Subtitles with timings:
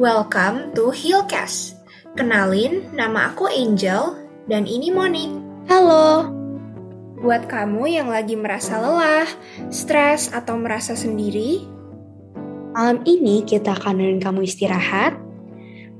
[0.00, 1.76] welcome to Healcast.
[2.16, 4.16] Kenalin, nama aku Angel
[4.48, 5.36] dan ini Monique.
[5.68, 6.24] Halo.
[7.20, 9.28] Buat kamu yang lagi merasa lelah,
[9.68, 11.68] stres, atau merasa sendiri,
[12.72, 15.20] malam ini kita akan nemenin kamu istirahat,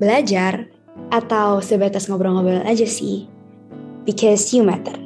[0.00, 0.64] belajar,
[1.12, 3.28] atau sebatas ngobrol-ngobrol aja sih.
[4.08, 4.96] Because you matter.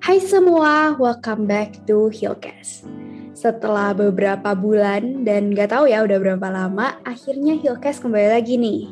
[0.00, 2.95] Hai semua, welcome back to Healcast.
[3.36, 8.88] Setelah beberapa bulan dan gak tahu ya udah berapa lama, akhirnya Healcast kembali lagi nih.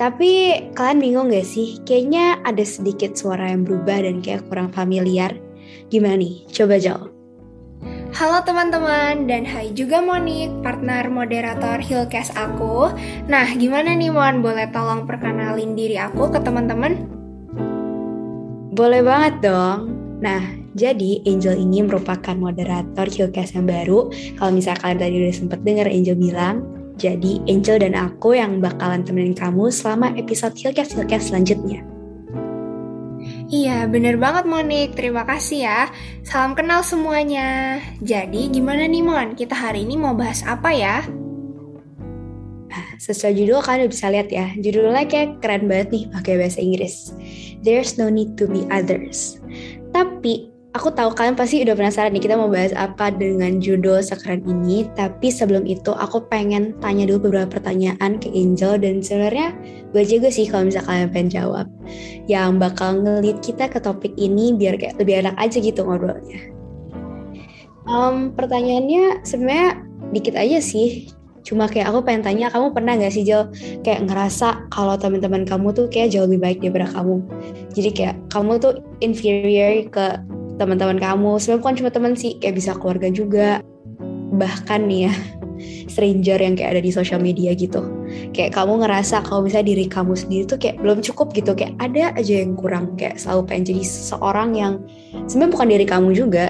[0.00, 0.30] Tapi
[0.72, 1.76] kalian bingung gak sih?
[1.84, 5.36] Kayaknya ada sedikit suara yang berubah dan kayak kurang familiar.
[5.92, 6.48] Gimana nih?
[6.48, 7.12] Coba jawab.
[8.16, 12.88] Halo teman-teman, dan hai juga Monique, partner moderator Hillcast aku.
[13.28, 14.40] Nah, gimana nih Mon?
[14.40, 16.96] Boleh tolong perkenalin diri aku ke teman-teman?
[18.72, 19.92] Boleh banget dong.
[20.24, 24.06] Nah, jadi Angel ini merupakan moderator Hillcast yang baru.
[24.38, 26.56] Kalau misalnya kalian tadi udah sempet denger Angel bilang,
[26.94, 31.82] jadi Angel dan aku yang bakalan temenin kamu selama episode Hillcast selanjutnya.
[33.50, 34.94] Iya, bener banget Monik.
[34.94, 35.80] Terima kasih ya.
[36.22, 37.82] Salam kenal semuanya.
[37.98, 39.34] Jadi, gimana nih Mon?
[39.34, 41.02] Kita hari ini mau bahas apa ya?
[42.70, 44.54] Nah, sesuai judul kalian udah bisa lihat ya.
[44.54, 47.10] Judulnya kayak keren banget nih pakai bahasa Inggris.
[47.66, 49.42] There's no need to be others.
[49.90, 54.38] Tapi Aku tahu kalian pasti udah penasaran nih kita mau bahas apa dengan judul sekeren
[54.46, 54.86] ini.
[54.94, 59.50] Tapi sebelum itu aku pengen tanya dulu beberapa pertanyaan ke Angel dan sebenarnya
[59.90, 61.66] gue juga sih kalau misalnya kalian pengen jawab.
[62.30, 66.38] Yang bakal ngelit kita ke topik ini biar kayak lebih enak aja gitu ngobrolnya.
[67.90, 69.82] Um, pertanyaannya sebenarnya
[70.14, 71.10] dikit aja sih.
[71.42, 73.50] Cuma kayak aku pengen tanya, kamu pernah gak sih Jo
[73.82, 77.26] kayak ngerasa kalau teman-teman kamu tuh kayak jauh lebih baik daripada kamu.
[77.74, 80.06] Jadi kayak kamu tuh inferior ke
[80.60, 81.40] teman-teman kamu.
[81.40, 83.64] Sebenarnya bukan cuma teman sih kayak bisa keluarga juga.
[84.36, 85.14] Bahkan nih ya
[85.88, 87.80] stranger yang kayak ada di sosial media gitu.
[88.36, 91.56] Kayak kamu ngerasa kalau misalnya diri kamu sendiri tuh kayak belum cukup gitu.
[91.56, 94.72] Kayak ada aja yang kurang kayak selalu pengen jadi seseorang yang
[95.24, 96.46] sebenarnya bukan diri kamu juga.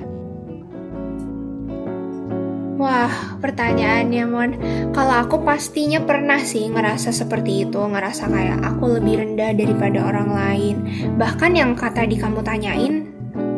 [2.81, 4.50] Wah, pertanyaannya Mon.
[4.97, 10.32] Kalau aku pastinya pernah sih ngerasa seperti itu, ngerasa kayak aku lebih rendah daripada orang
[10.32, 10.76] lain.
[11.20, 13.00] Bahkan yang kata di kamu tanyain,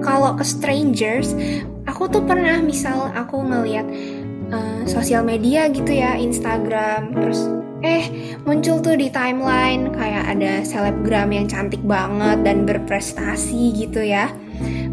[0.02, 1.32] kalau ke strangers
[1.86, 3.86] aku tuh pernah misal aku ngeliat
[4.52, 7.40] uh, sosial media gitu ya Instagram terus
[7.82, 8.06] eh
[8.46, 14.30] muncul tuh di timeline kayak ada selebgram yang cantik banget dan berprestasi gitu ya.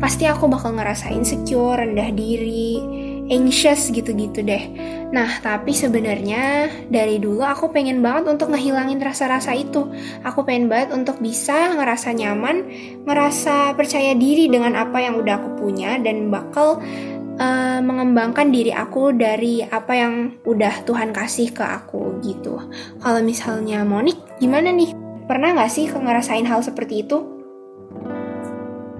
[0.02, 2.81] Pasti aku bakal ngerasa insecure rendah diri
[3.29, 4.63] anxious gitu-gitu deh.
[5.09, 9.90] Nah, tapi sebenarnya dari dulu aku pengen banget untuk ngehilangin rasa-rasa itu.
[10.22, 12.66] Aku pengen banget untuk bisa ngerasa nyaman,
[13.06, 16.81] ngerasa percaya diri dengan apa yang udah aku punya dan bakal
[17.39, 20.13] uh, mengembangkan diri aku dari apa yang
[20.44, 22.59] udah Tuhan kasih ke aku gitu.
[23.01, 24.94] Kalau misalnya Monik, gimana nih?
[25.29, 27.22] Pernah gak sih ngerasain hal seperti itu?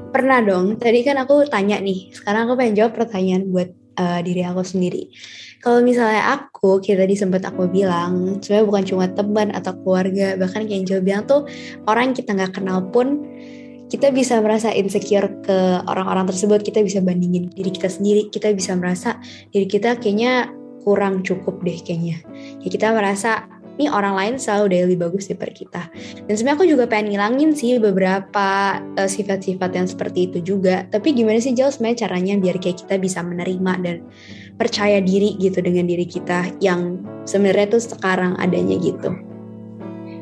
[0.10, 0.78] Pernah dong.
[0.78, 2.14] Tadi kan aku tanya nih.
[2.14, 3.70] Sekarang aku pengen jawab pertanyaan buat
[4.00, 5.12] uh, diri aku sendiri.
[5.60, 10.64] Kalau misalnya aku, kita tadi sempat aku bilang, sebenarnya bukan cuma teman atau keluarga, bahkan
[10.64, 11.44] kayak Angel bilang tuh
[11.84, 13.28] orang kita nggak kenal pun
[13.90, 18.78] kita bisa merasa insecure ke orang-orang tersebut, kita bisa bandingin diri kita sendiri, kita bisa
[18.78, 19.18] merasa
[19.52, 20.48] diri kita kayaknya
[20.86, 22.22] kurang cukup deh kayaknya.
[22.64, 25.84] Ya kita merasa ini orang lain selalu udah lebih bagus daripada kita.
[26.28, 30.84] Dan sebenarnya aku juga pengen ngilangin sih beberapa eh, sifat-sifat yang seperti itu juga.
[30.92, 33.98] Tapi gimana sih Jel sebenarnya caranya biar kayak kita bisa menerima dan
[34.60, 39.16] percaya diri gitu dengan diri kita yang sebenarnya tuh sekarang adanya gitu.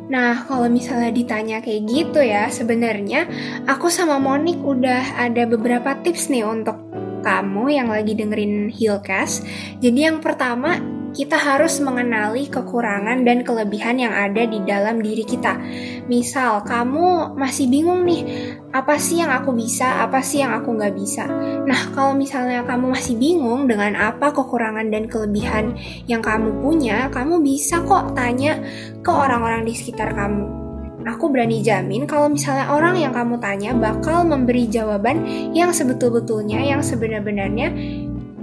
[0.08, 3.28] Nah, kalau misalnya ditanya kayak gitu ya, sebenarnya
[3.68, 6.80] aku sama Monik udah ada beberapa tips nih untuk
[7.28, 9.44] kamu yang lagi dengerin Healcast.
[9.84, 10.80] Jadi yang pertama,
[11.18, 15.58] kita harus mengenali kekurangan dan kelebihan yang ada di dalam diri kita.
[16.06, 20.94] Misal, kamu masih bingung nih, apa sih yang aku bisa, apa sih yang aku nggak
[20.94, 21.26] bisa.
[21.66, 25.74] Nah, kalau misalnya kamu masih bingung dengan apa kekurangan dan kelebihan
[26.06, 28.62] yang kamu punya, kamu bisa kok tanya
[29.02, 30.70] ke orang-orang di sekitar kamu.
[31.08, 35.24] Aku berani jamin kalau misalnya orang yang kamu tanya bakal memberi jawaban
[35.56, 37.72] yang sebetul-betulnya, yang sebenar-benarnya,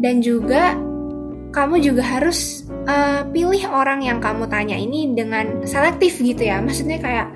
[0.00, 0.74] dan juga
[1.54, 6.58] kamu juga harus uh, pilih orang yang kamu tanya ini dengan selektif gitu ya.
[6.58, 7.30] Maksudnya kayak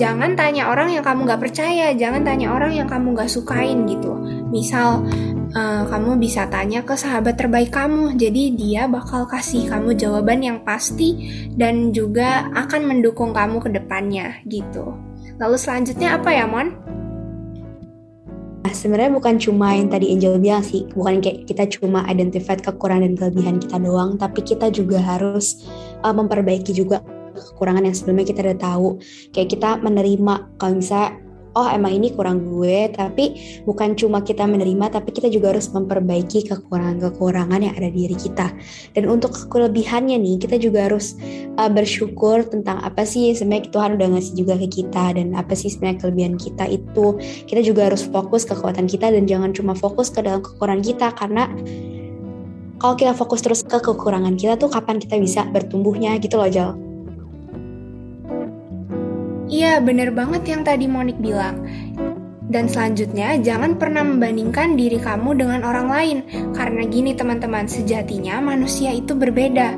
[0.00, 4.16] jangan tanya orang yang kamu gak percaya, jangan tanya orang yang kamu gak sukain gitu.
[4.48, 5.04] Misal
[5.52, 10.58] uh, kamu bisa tanya ke sahabat terbaik kamu, jadi dia bakal kasih kamu jawaban yang
[10.64, 11.20] pasti
[11.52, 14.96] dan juga akan mendukung kamu ke depannya gitu.
[15.36, 16.99] Lalu selanjutnya apa ya Mon?
[18.60, 23.08] Nah, sebenarnya bukan cuma yang tadi Angel bilang sih, bukan kayak kita cuma identify kekurangan
[23.08, 25.64] dan kelebihan kita doang, tapi kita juga harus
[26.04, 27.00] uh, memperbaiki juga
[27.32, 28.88] kekurangan yang sebelumnya kita udah tahu.
[29.32, 31.16] Kayak kita menerima kalau misalnya
[31.58, 36.46] oh emang ini kurang gue tapi bukan cuma kita menerima tapi kita juga harus memperbaiki
[36.46, 38.54] kekurangan-kekurangan yang ada di diri kita
[38.94, 41.18] dan untuk kelebihannya nih kita juga harus
[41.58, 45.68] uh, bersyukur tentang apa sih sebenarnya Tuhan udah ngasih juga ke kita dan apa sih
[45.68, 47.18] sebenarnya kelebihan kita itu
[47.50, 51.08] kita juga harus fokus ke kekuatan kita dan jangan cuma fokus ke dalam kekurangan kita
[51.16, 51.48] karena
[52.80, 56.89] kalau kita fokus terus ke kekurangan kita tuh kapan kita bisa bertumbuhnya gitu loh Jal.
[59.50, 61.66] Iya, bener banget yang tadi Monik bilang.
[62.50, 66.18] Dan selanjutnya, jangan pernah membandingkan diri kamu dengan orang lain.
[66.54, 69.74] Karena gini teman-teman, sejatinya manusia itu berbeda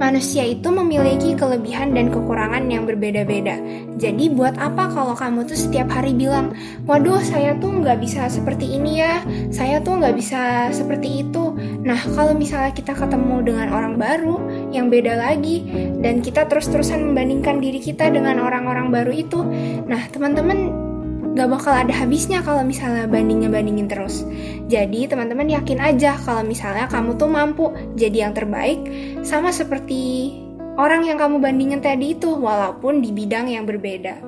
[0.00, 3.60] manusia itu memiliki kelebihan dan kekurangan yang berbeda-beda.
[4.00, 6.56] Jadi buat apa kalau kamu tuh setiap hari bilang,
[6.88, 9.20] waduh saya tuh nggak bisa seperti ini ya,
[9.52, 11.52] saya tuh nggak bisa seperti itu.
[11.84, 14.40] Nah kalau misalnya kita ketemu dengan orang baru
[14.70, 15.66] yang beda lagi,
[16.00, 19.42] dan kita terus-terusan membandingkan diri kita dengan orang-orang baru itu,
[19.86, 20.90] nah teman-teman
[21.34, 24.26] gak bakal ada habisnya kalau misalnya bandingnya-bandingin terus.
[24.66, 28.82] Jadi teman-teman yakin aja kalau misalnya kamu tuh mampu jadi yang terbaik
[29.22, 30.34] sama seperti
[30.74, 34.18] orang yang kamu bandingin tadi itu walaupun di bidang yang berbeda.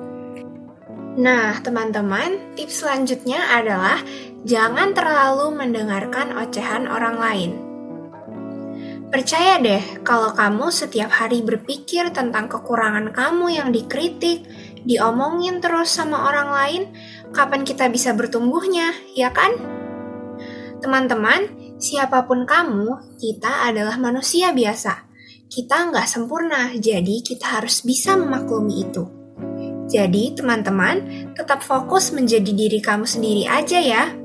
[1.13, 4.01] Nah, teman-teman, tips selanjutnya adalah
[4.49, 7.51] jangan terlalu mendengarkan ocehan orang lain.
[9.13, 14.41] Percaya deh, kalau kamu setiap hari berpikir tentang kekurangan kamu yang dikritik,
[14.89, 16.83] diomongin terus sama orang lain,
[17.29, 19.53] kapan kita bisa bertumbuhnya, ya kan?
[20.81, 21.45] Teman-teman,
[21.77, 25.05] siapa pun kamu, kita adalah manusia biasa.
[25.45, 29.05] Kita nggak sempurna, jadi kita harus bisa memaklumi itu.
[29.93, 34.22] Jadi, teman-teman, tetap fokus menjadi diri kamu sendiri aja ya.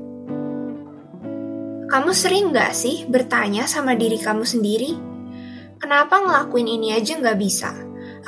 [1.89, 4.93] Kamu sering nggak sih bertanya sama diri kamu sendiri,
[5.81, 7.73] kenapa ngelakuin ini aja nggak bisa?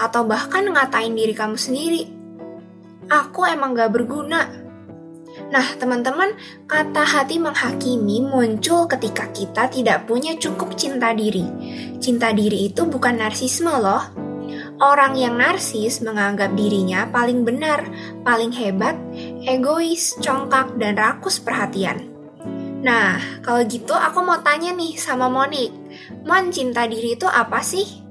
[0.01, 2.09] Atau bahkan ngatain diri kamu sendiri,
[3.05, 4.49] aku emang gak berguna.
[5.53, 6.33] Nah, teman-teman,
[6.65, 11.45] kata hati menghakimi muncul ketika kita tidak punya cukup cinta diri.
[12.01, 14.01] Cinta diri itu bukan narsisme loh.
[14.81, 17.85] Orang yang narsis menganggap dirinya paling benar,
[18.25, 18.97] paling hebat,
[19.45, 22.10] egois, congkak, dan rakus perhatian.
[22.81, 25.69] Nah, kalau gitu aku mau tanya nih sama Monik.
[26.25, 28.01] Mon, cinta diri itu apa sih?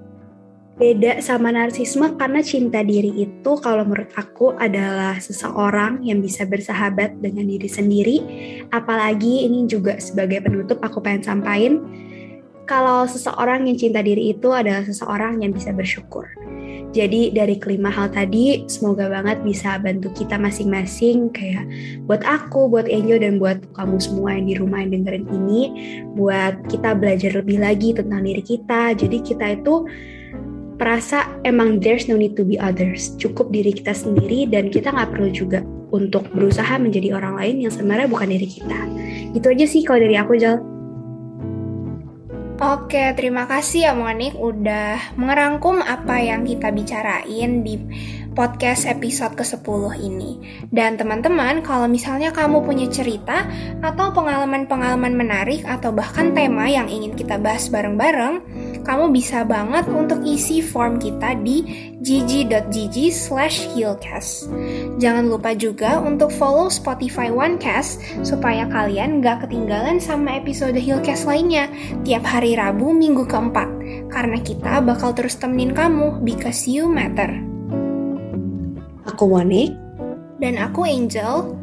[0.80, 7.20] beda sama narsisme karena cinta diri itu kalau menurut aku adalah seseorang yang bisa bersahabat
[7.20, 8.16] dengan diri sendiri
[8.72, 11.84] apalagi ini juga sebagai penutup aku pengen sampaikan
[12.70, 16.30] kalau seseorang yang cinta diri itu adalah seseorang yang bisa bersyukur
[16.90, 21.62] jadi dari kelima hal tadi semoga banget bisa bantu kita masing-masing kayak
[22.10, 25.62] buat aku, buat Angel dan buat kamu semua yang di rumah yang dengerin ini
[26.18, 28.98] buat kita belajar lebih lagi tentang diri kita.
[28.98, 29.86] Jadi kita itu
[30.82, 33.14] merasa emang there's no need to be others.
[33.22, 35.62] Cukup diri kita sendiri dan kita nggak perlu juga
[35.94, 38.80] untuk berusaha menjadi orang lain yang sebenarnya bukan diri kita.
[39.30, 40.69] Gitu aja sih kalau dari aku, Jal.
[42.60, 47.80] Oke, terima kasih ya Monik udah mengerangkum apa yang kita bicarain di
[48.36, 50.60] podcast episode ke-10 ini.
[50.68, 53.48] Dan teman-teman, kalau misalnya kamu punya cerita
[53.80, 58.44] atau pengalaman-pengalaman menarik atau bahkan tema yang ingin kita bahas bareng-bareng,
[58.90, 61.62] kamu bisa banget untuk isi form kita di
[62.02, 64.50] gg.gg slash healcast.
[64.98, 71.70] Jangan lupa juga untuk follow Spotify OneCast supaya kalian gak ketinggalan sama episode Healcast lainnya
[72.02, 73.70] tiap hari Rabu minggu keempat.
[74.10, 77.30] Karena kita bakal terus temenin kamu because you matter.
[79.06, 79.70] Aku Monik.
[80.42, 81.54] Dan aku Angel.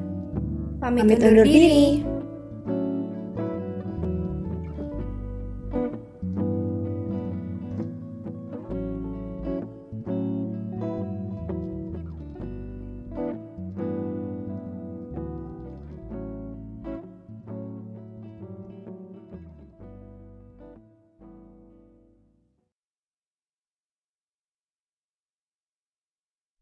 [0.80, 1.60] Pamit, Pamit undur diri.
[1.60, 2.17] diri.